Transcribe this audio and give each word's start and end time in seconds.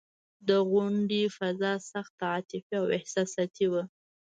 د 0.47 0.49
غونډې 0.71 1.21
فضا 1.37 1.73
سخته 1.91 2.23
عاطفي 2.33 2.73
او 2.79 2.85
احساساتي 2.97 3.65
وه. 3.71 3.83